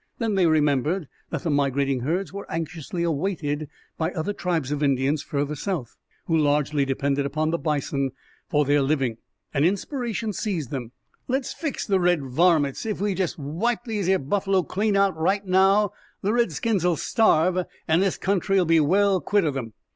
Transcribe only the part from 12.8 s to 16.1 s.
If we jest wipe these 'ere buffalo clean out, right now,